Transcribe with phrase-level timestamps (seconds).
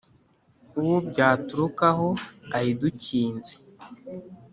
[0.79, 2.07] Uwo byaturukaho
[2.57, 3.53] ayidukinze,